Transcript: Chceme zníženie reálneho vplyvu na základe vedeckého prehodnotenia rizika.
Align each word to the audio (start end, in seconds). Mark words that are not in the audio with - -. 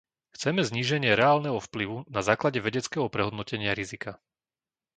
Chceme 0.35 0.61
zníženie 0.69 1.11
reálneho 1.21 1.59
vplyvu 1.67 1.97
na 2.15 2.21
základe 2.29 2.57
vedeckého 2.67 3.05
prehodnotenia 3.15 3.71
rizika. 3.79 4.11